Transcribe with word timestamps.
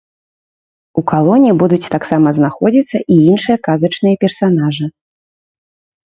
У 0.99 1.01
калоне 1.11 1.51
будуць 1.63 1.91
таксама 1.95 2.27
знаходзіцца 2.37 2.97
і 3.15 3.17
іншыя 3.33 3.57
казачныя 3.67 4.15
персанажы. 4.25 4.85